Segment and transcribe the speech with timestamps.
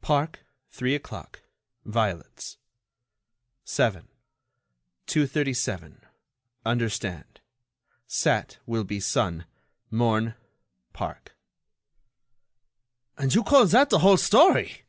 [0.00, 0.40] Park
[0.72, 1.42] three o'clock.
[1.84, 2.56] Violets.
[3.64, 4.08] 7.
[5.06, 6.00] 237.
[6.64, 7.40] Understand.
[8.08, 8.58] Sat.
[8.66, 9.44] Will be Sun.
[9.88, 10.34] morn.
[10.92, 11.36] park.
[13.16, 14.82] "And you call that the whole story!"